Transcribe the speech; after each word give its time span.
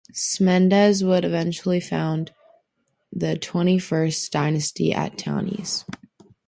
Smendes 0.15 1.03
would 1.05 1.23
eventually 1.23 1.79
found 1.79 2.31
the 3.13 3.37
Twenty-first 3.37 4.31
Dynasty 4.31 4.91
at 4.91 5.15
Tanis. 5.15 5.85